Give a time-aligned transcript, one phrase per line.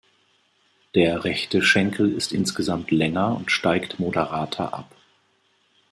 [0.95, 4.89] Der rechte Schenkel ist insgesamt länger und steigt moderater ab.